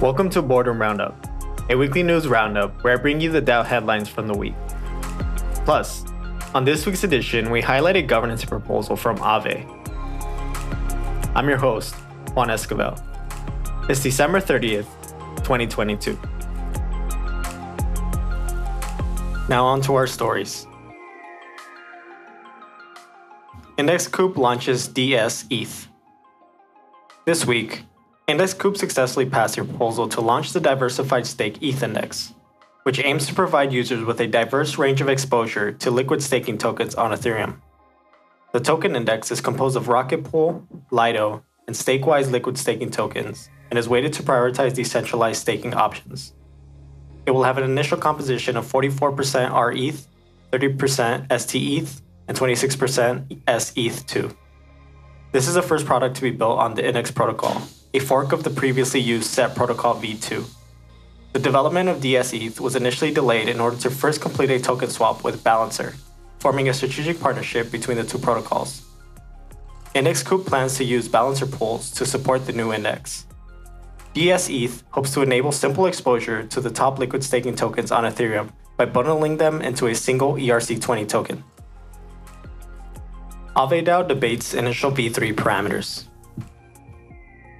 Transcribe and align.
Welcome 0.00 0.30
to 0.30 0.42
Boardroom 0.42 0.80
Roundup, 0.80 1.26
a 1.70 1.76
weekly 1.76 2.04
news 2.04 2.28
roundup 2.28 2.84
where 2.84 2.92
I 2.92 2.96
bring 3.02 3.20
you 3.20 3.32
the 3.32 3.42
DAO 3.42 3.66
headlines 3.66 4.08
from 4.08 4.28
the 4.28 4.32
week. 4.38 4.54
Plus, 5.64 6.04
on 6.54 6.64
this 6.64 6.86
week's 6.86 7.02
edition, 7.02 7.50
we 7.50 7.60
highlight 7.60 7.96
a 7.96 8.02
governance 8.02 8.44
proposal 8.44 8.94
from 8.94 9.16
Aave. 9.16 9.66
I'm 11.34 11.48
your 11.48 11.58
host, 11.58 11.96
Juan 12.34 12.46
Esquivel. 12.46 12.96
It's 13.90 14.00
December 14.00 14.40
30th, 14.40 14.86
2022. 15.38 16.16
Now 19.48 19.64
on 19.66 19.80
to 19.80 19.96
our 19.96 20.06
stories. 20.06 20.68
Index 23.76 24.06
Coop 24.06 24.36
launches 24.36 24.86
DS 24.86 25.44
ETH. 25.50 25.88
This 27.26 27.44
week, 27.44 27.82
Index 28.28 28.52
Coop 28.52 28.76
successfully 28.76 29.24
passed 29.24 29.56
a 29.56 29.64
proposal 29.64 30.06
to 30.08 30.20
launch 30.20 30.52
the 30.52 30.60
Diversified 30.60 31.26
Stake 31.26 31.62
ETH 31.62 31.82
Index, 31.82 32.34
which 32.82 33.02
aims 33.02 33.26
to 33.26 33.34
provide 33.34 33.72
users 33.72 34.04
with 34.04 34.20
a 34.20 34.26
diverse 34.26 34.76
range 34.76 35.00
of 35.00 35.08
exposure 35.08 35.72
to 35.72 35.90
liquid 35.90 36.22
staking 36.22 36.58
tokens 36.58 36.94
on 36.94 37.10
Ethereum. 37.12 37.56
The 38.52 38.60
token 38.60 38.94
index 38.96 39.30
is 39.30 39.40
composed 39.40 39.78
of 39.78 39.88
Rocket 39.88 40.24
Pool, 40.24 40.62
Lido, 40.90 41.42
and 41.66 41.74
Stakewise 41.74 42.30
liquid 42.30 42.58
staking 42.58 42.90
tokens 42.90 43.48
and 43.70 43.78
is 43.78 43.88
weighted 43.88 44.12
to 44.12 44.22
prioritize 44.22 44.74
decentralized 44.74 45.40
staking 45.40 45.72
options. 45.72 46.34
It 47.24 47.30
will 47.30 47.44
have 47.44 47.56
an 47.56 47.64
initial 47.64 47.96
composition 47.96 48.58
of 48.58 48.70
44% 48.70 49.54
RETH, 49.54 50.06
30% 50.52 51.40
STETH, 51.40 52.02
and 52.28 52.36
26% 52.36 53.42
SETH2. 53.46 54.36
This 55.32 55.48
is 55.48 55.54
the 55.54 55.62
first 55.62 55.86
product 55.86 56.16
to 56.16 56.22
be 56.22 56.30
built 56.30 56.58
on 56.58 56.74
the 56.74 56.86
Index 56.86 57.10
protocol, 57.10 57.62
a 57.94 57.98
fork 57.98 58.32
of 58.32 58.44
the 58.44 58.50
previously 58.50 59.00
used 59.00 59.30
SET 59.30 59.54
protocol 59.54 59.94
v2. 60.00 60.44
The 61.32 61.38
development 61.38 61.88
of 61.88 62.00
DSETH 62.00 62.60
was 62.60 62.76
initially 62.76 63.12
delayed 63.12 63.48
in 63.48 63.60
order 63.60 63.76
to 63.78 63.90
first 63.90 64.20
complete 64.20 64.50
a 64.50 64.58
token 64.58 64.90
swap 64.90 65.24
with 65.24 65.44
Balancer, 65.44 65.94
forming 66.38 66.68
a 66.68 66.74
strategic 66.74 67.20
partnership 67.20 67.70
between 67.70 67.96
the 67.96 68.04
two 68.04 68.18
protocols. 68.18 68.82
Index 69.94 70.22
Coop 70.22 70.46
plans 70.46 70.76
to 70.76 70.84
use 70.84 71.08
Balancer 71.08 71.46
pools 71.46 71.90
to 71.92 72.04
support 72.04 72.46
the 72.46 72.52
new 72.52 72.72
index. 72.72 73.26
DSETH 74.14 74.82
hopes 74.90 75.14
to 75.14 75.22
enable 75.22 75.52
simple 75.52 75.86
exposure 75.86 76.42
to 76.44 76.60
the 76.60 76.70
top 76.70 76.98
liquid 76.98 77.22
staking 77.22 77.54
tokens 77.54 77.92
on 77.92 78.04
Ethereum 78.04 78.50
by 78.76 78.84
bundling 78.84 79.36
them 79.36 79.62
into 79.62 79.86
a 79.86 79.94
single 79.94 80.34
ERC20 80.34 81.08
token. 81.08 81.44
AaveDAO 83.54 84.08
debates 84.08 84.54
initial 84.54 84.90
v3 84.90 85.34
parameters. 85.34 86.07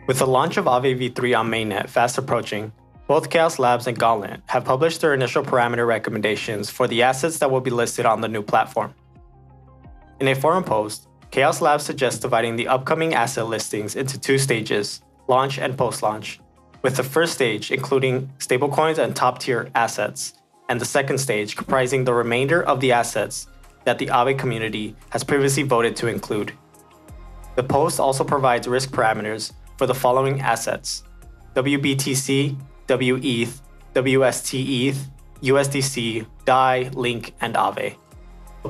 With 0.09 0.21
the 0.21 0.27
launch 0.27 0.57
of 0.57 0.65
Aave 0.65 0.99
v3 0.99 1.39
on 1.39 1.51
mainnet 1.51 1.91
fast 1.91 2.17
approaching, 2.17 2.73
both 3.07 3.29
Chaos 3.29 3.59
Labs 3.59 3.87
and 3.87 3.99
Gauntlet 3.99 4.41
have 4.47 4.65
published 4.65 5.03
their 5.03 5.13
initial 5.13 5.43
parameter 5.43 5.87
recommendations 5.87 6.71
for 6.71 6.89
the 6.89 7.03
assets 7.03 7.39
that 7.41 7.51
will 7.51 7.61
be 7.61 7.69
listed 7.71 8.07
on 8.07 8.23
the 8.23 8.29
new 8.29 8.41
platform. 8.41 8.95
In 10.19 10.29
a 10.29 10.35
forum 10.35 10.65
post, 10.65 11.09
Chaos 11.31 11.61
Labs 11.61 11.85
suggests 11.85 12.21
dividing 12.21 12.57
the 12.57 12.69
upcoming 12.69 13.13
asset 13.13 13.49
listings 13.49 13.97
into 13.97 14.19
two 14.19 14.39
stages 14.39 15.03
launch 15.27 15.59
and 15.59 15.77
post 15.77 16.03
launch, 16.03 16.41
with 16.81 16.97
the 16.97 17.05
first 17.05 17.35
stage 17.35 17.71
including 17.71 18.31
stablecoins 18.39 18.97
and 18.97 19.15
top 19.15 19.39
tier 19.39 19.69
assets, 19.75 20.33
and 20.71 20.81
the 20.81 20.87
second 20.87 21.19
stage 21.19 21.55
comprising 21.55 22.05
the 22.05 22.15
remainder 22.15 22.63
of 22.63 22.81
the 22.81 22.93
assets 22.93 23.47
that 23.85 23.99
the 23.99 24.07
Aave 24.07 24.39
community 24.39 24.97
has 25.11 25.23
previously 25.23 25.65
voted 25.65 25.97
to 25.97 26.07
include. 26.07 26.55
The 27.57 27.63
post 27.63 28.01
also 28.01 28.25
provides 28.25 28.67
risk 28.67 28.89
parameters 28.89 29.53
for 29.79 29.87
the 29.87 29.95
following 29.95 30.41
assets 30.41 31.05
WBTC, 31.55 32.57
WETH, 32.89 33.63
WSTETH, 33.95 34.97
USDC, 35.43 36.27
DAI, 36.45 36.91
Link, 36.93 37.35
and 37.41 37.55
Aave. 37.55 37.97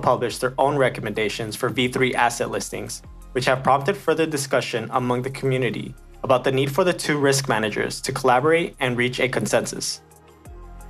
Published 0.01 0.41
their 0.41 0.55
own 0.59 0.77
recommendations 0.77 1.57
for 1.57 1.71
V3 1.71 2.15
asset 2.15 2.51
listings, 2.51 3.03
which 3.33 3.47
have 3.47 3.65
prompted 3.65 3.97
further 3.97 4.27
discussion 4.27 4.89
among 4.93 5.23
the 5.23 5.31
community 5.31 5.93
about 6.23 6.45
the 6.45 6.53
need 6.53 6.71
for 6.71 6.85
the 6.85 6.93
two 6.93 7.19
risk 7.19 7.49
managers 7.49 8.01
to 8.03 8.13
collaborate 8.13 8.77
and 8.79 8.97
reach 8.97 9.19
a 9.19 9.29
consensus. 9.29 10.03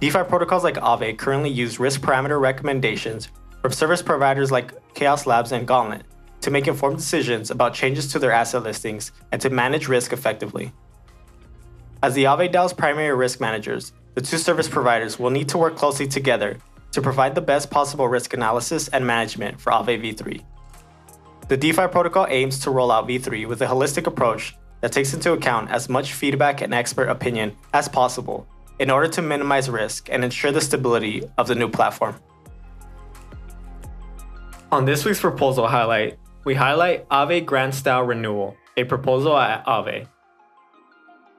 DeFi 0.00 0.25
protocols 0.25 0.65
like 0.65 0.76
Aave 0.76 1.16
currently 1.16 1.48
use 1.48 1.81
risk 1.81 2.03
parameter 2.03 2.38
recommendations 2.41 3.28
from 3.62 3.72
service 3.72 4.03
providers 4.03 4.50
like 4.50 4.75
Chaos 4.94 5.26
Labs 5.26 5.53
and 5.53 5.66
Gauntlet 5.66 6.03
to 6.48 6.53
make 6.53 6.66
informed 6.66 6.97
decisions 6.97 7.50
about 7.50 7.75
changes 7.75 8.10
to 8.10 8.19
their 8.19 8.32
asset 8.32 8.62
listings 8.62 9.12
and 9.32 9.41
to 9.42 9.50
manage 9.50 9.86
risk 9.86 10.14
effectively. 10.14 10.72
As 12.03 12.14
the 12.14 12.25
Aave 12.25 12.50
DAO's 12.50 12.72
primary 12.72 13.14
risk 13.14 13.38
managers, 13.38 13.92
the 14.14 14.22
two 14.22 14.38
service 14.38 14.66
providers 14.66 15.19
will 15.19 15.28
need 15.28 15.50
to 15.50 15.59
work 15.59 15.76
closely 15.76 16.06
together 16.06 16.56
to 16.92 17.03
provide 17.03 17.34
the 17.34 17.42
best 17.42 17.70
possible 17.70 18.09
risk 18.09 18.32
analysis 18.32 18.88
and 18.88 19.06
management 19.06 19.60
for 19.60 19.72
Aave 19.72 20.03
v3. 20.03 20.42
The 21.48 21.56
DeFi 21.59 21.88
protocol 21.88 22.26
aims 22.31 22.59
to 22.60 22.70
roll 22.70 22.91
out 22.91 23.06
v3 23.06 23.47
with 23.47 23.60
a 23.60 23.66
holistic 23.66 24.06
approach 24.06 24.56
that 24.80 24.91
takes 24.91 25.12
into 25.12 25.32
account 25.32 25.70
as 25.70 25.91
much 25.91 26.15
feedback 26.15 26.62
and 26.62 26.72
expert 26.72 27.10
opinion 27.10 27.54
as 27.75 27.91
possible 27.91 28.47
in 28.78 28.91
order 28.91 29.09
to 29.09 29.20
minimize 29.20 29.69
risk 29.69 30.09
and 30.10 30.25
ensure 30.25 30.53
the 30.53 30.62
stability 30.62 31.25
of 31.36 31.47
the 31.47 31.54
new 31.54 31.69
platform. 31.69 32.15
On 34.72 34.86
this 34.86 35.04
week's 35.04 35.20
proposal 35.20 35.66
highlight, 35.66 36.19
we 36.48 36.54
highlight 36.54 37.06
Aave 37.10 37.44
Grants 37.44 37.82
DAO 37.82 38.09
Renewal, 38.09 38.56
a 38.75 38.84
proposal 38.84 39.36
at 39.36 39.66
Aave. 39.66 40.09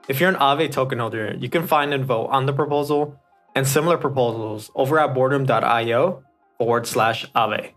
If 0.08 0.20
you're 0.20 0.30
an 0.30 0.36
Aave 0.36 0.72
token 0.72 1.00
holder, 1.00 1.36
you 1.36 1.50
can 1.50 1.66
find 1.66 1.96
and 1.96 2.06
vote 2.06 2.28
on 2.28 2.46
the 2.46 2.54
proposal 2.54 3.20
and 3.56 3.68
similar 3.68 3.98
proposals 3.98 4.70
over 4.76 5.00
at 5.00 5.16
boardroom.io 5.16 6.24
forward 6.60 6.86
slash 6.86 7.26
Aave. 7.32 7.72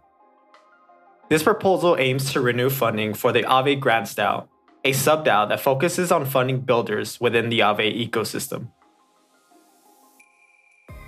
This 1.30 1.42
proposal 1.42 1.96
aims 1.98 2.34
to 2.34 2.42
renew 2.42 2.68
funding 2.68 3.14
for 3.14 3.32
the 3.32 3.44
Aave 3.44 3.80
Grants 3.80 4.12
DAO, 4.12 4.46
a 4.84 4.92
sub-DAO 4.92 5.48
that 5.48 5.60
focuses 5.60 6.12
on 6.12 6.26
funding 6.26 6.60
builders 6.60 7.18
within 7.18 7.48
the 7.48 7.60
Aave 7.60 8.10
ecosystem. 8.10 8.72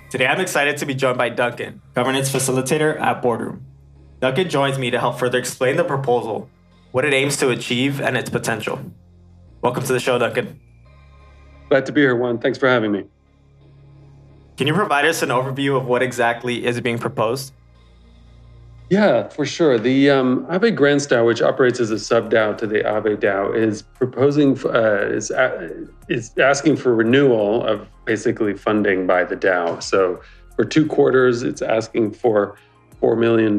Today 0.09 0.25
I'm 0.25 0.41
excited 0.41 0.77
to 0.77 0.87
be 0.87 0.95
joined 0.95 1.19
by 1.19 1.29
Duncan, 1.29 1.83
governance 1.93 2.31
facilitator 2.31 2.99
at 2.99 3.21
Boardroom. 3.21 3.74
Duncan 4.19 4.49
joins 4.49 4.79
me 4.79 4.89
to 4.91 4.99
help 4.99 5.19
further 5.19 5.37
explain 5.37 5.75
the 5.75 5.83
proposal, 5.83 6.49
what 6.91 7.05
it 7.05 7.13
aims 7.13 7.37
to 7.37 7.49
achieve, 7.49 7.99
and 7.99 8.15
its 8.15 8.29
potential. 8.29 8.79
Welcome 9.61 9.83
to 9.83 9.93
the 9.93 9.99
show, 9.99 10.17
Duncan. 10.17 10.59
Glad 11.69 11.85
to 11.87 11.91
be 11.91 12.01
here, 12.01 12.15
Juan. 12.15 12.39
Thanks 12.39 12.57
for 12.57 12.69
having 12.69 12.91
me. 12.91 13.03
Can 14.57 14.67
you 14.67 14.73
provide 14.73 15.05
us 15.05 15.21
an 15.21 15.29
overview 15.29 15.75
of 15.75 15.85
what 15.85 16.01
exactly 16.01 16.65
is 16.65 16.79
being 16.79 16.97
proposed? 16.97 17.51
Yeah, 18.89 19.27
for 19.29 19.45
sure. 19.45 19.79
The 19.79 20.11
um, 20.11 20.45
Aave 20.45 20.75
Grants 20.75 21.07
DAO, 21.07 21.25
which 21.25 21.41
operates 21.41 21.79
as 21.79 21.89
a 21.89 21.97
sub 21.97 22.31
DAO 22.31 22.55
to 22.59 22.67
the 22.67 22.81
Aave 22.81 23.17
DAO, 23.17 23.55
is 23.55 23.81
proposing 23.81 24.57
uh, 24.65 25.07
is 25.07 25.31
uh, 25.31 25.69
is 26.07 26.31
asking 26.37 26.77
for 26.77 26.93
renewal 26.93 27.65
of 27.65 27.87
basically 28.05 28.53
funding 28.53 29.07
by 29.07 29.23
the 29.23 29.35
DAO. 29.35 29.81
So 29.81 30.21
for 30.55 30.63
two 30.63 30.85
quarters, 30.85 31.41
it's 31.41 31.63
asking 31.63 32.13
for 32.13 32.57
$4 33.01 33.17
million. 33.17 33.53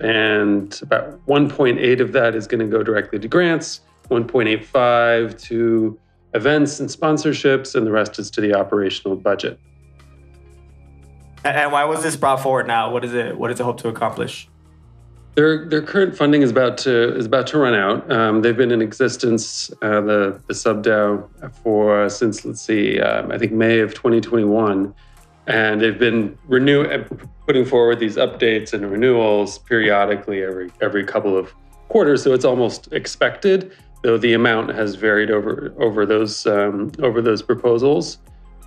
And 0.00 0.82
about 0.82 1.26
1.8 1.26 2.00
of 2.00 2.12
that 2.12 2.34
is 2.34 2.46
going 2.46 2.60
to 2.60 2.66
go 2.66 2.82
directly 2.82 3.18
to 3.18 3.28
grants, 3.28 3.80
1.85 4.10 5.40
to 5.42 5.98
events 6.34 6.80
and 6.80 6.88
sponsorships, 6.88 7.74
and 7.74 7.86
the 7.86 7.92
rest 7.92 8.18
is 8.18 8.30
to 8.32 8.40
the 8.40 8.54
operational 8.54 9.16
budget. 9.16 9.58
And 11.44 11.70
why 11.70 11.84
was 11.84 12.02
this 12.02 12.16
brought 12.16 12.42
forward 12.42 12.66
now? 12.66 12.90
What 12.90 13.04
is 13.04 13.14
it? 13.14 13.38
What 13.38 13.48
does 13.48 13.60
it 13.60 13.62
hope 13.62 13.78
to 13.82 13.88
accomplish? 13.88 14.48
Their 15.36 15.68
their 15.68 15.82
current 15.82 16.16
funding 16.16 16.42
is 16.42 16.50
about 16.50 16.78
to 16.78 17.14
is 17.14 17.26
about 17.26 17.46
to 17.48 17.58
run 17.58 17.74
out. 17.74 18.10
Um, 18.10 18.42
they've 18.42 18.56
been 18.56 18.72
in 18.72 18.82
existence, 18.82 19.70
uh, 19.82 20.00
the 20.00 20.40
the 20.48 20.54
SubDAO, 20.54 21.28
for 21.62 22.08
since 22.08 22.44
let's 22.44 22.60
see, 22.60 22.98
um, 23.00 23.30
I 23.30 23.38
think 23.38 23.52
May 23.52 23.80
of 23.80 23.94
2021 23.94 24.94
and 25.46 25.80
they've 25.80 25.98
been 25.98 26.36
renew 26.48 27.04
putting 27.46 27.64
forward 27.64 28.00
these 28.00 28.16
updates 28.16 28.72
and 28.72 28.90
renewals 28.90 29.58
periodically 29.58 30.42
every 30.42 30.70
every 30.80 31.04
couple 31.04 31.36
of 31.36 31.52
quarters. 31.88 32.22
So 32.22 32.32
it's 32.32 32.44
almost 32.44 32.92
expected, 32.92 33.72
though 34.02 34.18
the 34.18 34.32
amount 34.32 34.74
has 34.74 34.94
varied 34.96 35.30
over 35.30 35.72
over 35.78 36.04
those 36.04 36.46
um, 36.46 36.92
over 37.00 37.22
those 37.22 37.42
proposals. 37.42 38.18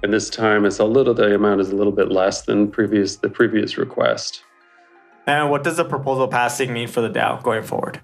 And 0.02 0.14
this 0.14 0.30
time, 0.30 0.66
it's 0.66 0.80
a 0.80 0.86
little. 0.86 1.14
The 1.14 1.36
amount 1.36 1.60
is 1.60 1.72
a 1.72 1.76
little 1.76 1.92
bit 1.92 2.10
less 2.10 2.44
than 2.44 2.72
previous 2.72 3.18
the 3.18 3.30
previous 3.30 3.78
request. 3.78 4.44
And 5.28 5.52
what 5.52 5.64
does 5.64 5.78
the 5.78 5.86
proposal 5.86 6.28
passing 6.28 6.74
mean 6.74 6.88
for 6.88 7.02
the 7.02 7.10
DAO 7.10 7.44
going 7.44 7.64
forward? 7.64 8.00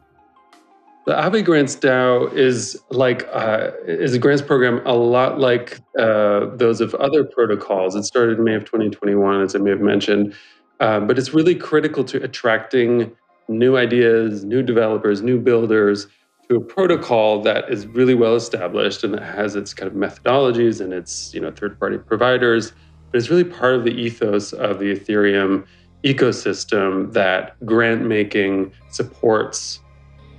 The 1.05 1.13
Aave 1.13 1.45
Grants 1.45 1.75
DAO 1.75 2.33
is 2.33 2.81
like 2.89 3.27
uh, 3.31 3.69
is 3.85 4.15
a 4.15 4.19
grants 4.19 4.41
program 4.41 4.81
a 4.87 4.93
lot 4.93 5.39
like 5.39 5.79
uh, 5.99 6.47
those 6.55 6.81
of 6.81 6.95
other 6.95 7.23
protocols. 7.23 7.95
It 7.95 8.05
started 8.05 8.39
in 8.39 8.43
May 8.43 8.55
of 8.55 8.65
2021, 8.65 9.41
as 9.41 9.55
I 9.55 9.59
may 9.59 9.69
have 9.69 9.81
mentioned, 9.81 10.33
um, 10.79 11.05
but 11.05 11.19
it's 11.19 11.31
really 11.31 11.53
critical 11.53 12.03
to 12.05 12.23
attracting 12.23 13.15
new 13.47 13.77
ideas, 13.77 14.43
new 14.43 14.63
developers, 14.63 15.21
new 15.21 15.39
builders 15.39 16.07
to 16.49 16.55
a 16.55 16.61
protocol 16.61 17.41
that 17.43 17.69
is 17.69 17.85
really 17.85 18.15
well 18.15 18.35
established 18.35 19.03
and 19.03 19.13
that 19.13 19.23
has 19.23 19.55
its 19.55 19.75
kind 19.75 19.91
of 19.91 19.95
methodologies 19.95 20.81
and 20.81 20.91
its 20.91 21.33
you 21.33 21.39
know 21.39 21.51
third 21.51 21.79
party 21.79 21.97
providers 21.97 22.71
but 23.11 23.17
it's 23.17 23.29
really 23.29 23.43
part 23.43 23.73
of 23.73 23.83
the 23.83 23.91
ethos 23.91 24.53
of 24.53 24.77
the 24.77 24.95
ethereum 24.95 25.65
ecosystem 26.03 27.11
that 27.13 27.55
grant 27.65 28.05
making 28.05 28.71
supports 28.89 29.79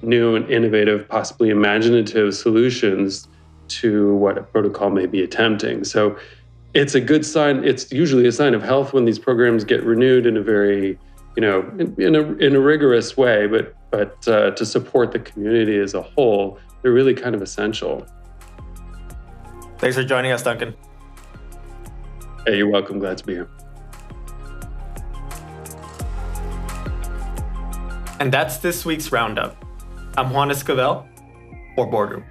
new 0.03 0.35
and 0.37 0.49
innovative 0.51 1.09
possibly 1.09 1.51
imaginative 1.51 2.35
solutions 2.35 3.29
to 3.69 4.15
what 4.17 4.39
a 4.39 4.43
protocol 4.43 4.91
may 4.91 5.07
be 5.07 5.23
attempting 5.23 5.85
so 5.85 6.17
it's 6.75 6.95
a 6.95 7.01
good 7.01 7.25
sign 7.25 7.65
it's 7.65 7.91
usually 7.91 8.27
a 8.27 8.33
sign 8.33 8.55
of 8.55 8.63
health 8.63 8.93
when 8.93 9.05
these 9.05 9.19
programs 9.19 9.65
get 9.65 9.83
renewed 9.83 10.27
in 10.27 10.37
a 10.37 10.43
very 10.43 10.99
you 11.37 11.41
know 11.43 11.61
in, 11.79 11.95
in 12.01 12.15
a, 12.15 12.23
in 12.35 12.55
a 12.55 12.61
rigorous 12.61 13.17
way 13.17 13.47
but 13.47 13.77
but 13.91 14.29
uh, 14.29 14.51
to 14.51 14.67
support 14.67 15.13
the 15.13 15.19
community 15.19 15.79
as 15.79 15.95
a 15.95 16.03
whole, 16.03 16.59
they're 16.83 16.93
really 16.93 17.15
kind 17.15 17.35
of 17.35 17.43
essential. 17.43 18.07
Thanks 19.79 19.97
for 19.97 20.05
joining 20.05 20.33
us, 20.33 20.43
Duncan. 20.43 20.75
Hey, 22.47 22.59
you're 22.59 22.69
welcome. 22.69 22.99
Glad 22.99 23.19
to 23.19 23.25
be 23.25 23.35
here. 23.35 23.49
And 28.19 28.33
that's 28.33 28.59
this 28.59 28.85
week's 28.85 29.13
roundup. 29.13 29.66
I'm 30.19 30.31
Juan 30.31 30.49
Esquivel 30.49 31.07
for 31.75 31.87
Boardroom. 31.91 32.25